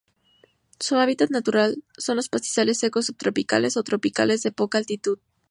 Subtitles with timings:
[0.79, 5.19] Su hábitat natural son los pastizales secos subtropicales o tropicales de poca altitud.